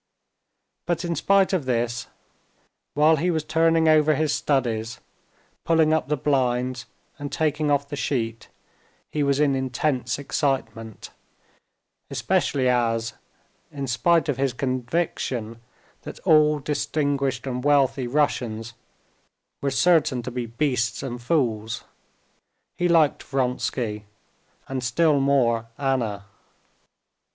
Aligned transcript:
But 0.87 1.05
in 1.05 1.15
spite 1.15 1.53
of 1.53 1.65
this, 1.65 2.07
while 2.95 3.17
he 3.17 3.29
was 3.29 3.43
turning 3.43 3.87
over 3.87 4.15
his 4.15 4.33
studies, 4.33 4.99
pulling 5.63 5.93
up 5.93 6.07
the 6.07 6.17
blinds 6.17 6.87
and 7.19 7.31
taking 7.31 7.69
off 7.69 7.87
the 7.87 7.95
sheet, 7.95 8.47
he 9.11 9.21
was 9.21 9.39
in 9.39 9.53
intense 9.53 10.17
excitement, 10.17 11.11
especially 12.09 12.67
as, 12.67 13.13
in 13.71 13.85
spite 13.85 14.27
of 14.27 14.37
his 14.37 14.53
conviction 14.53 15.61
that 16.01 16.17
all 16.21 16.57
distinguished 16.57 17.45
and 17.45 17.63
wealthy 17.63 18.07
Russians 18.07 18.73
were 19.61 19.69
certain 19.69 20.23
to 20.23 20.31
be 20.31 20.47
beasts 20.47 21.03
and 21.03 21.21
fools, 21.21 21.83
he 22.75 22.87
liked 22.87 23.21
Vronsky, 23.21 24.05
and 24.67 24.83
still 24.83 25.19
more 25.19 25.67
Anna. 25.77 26.25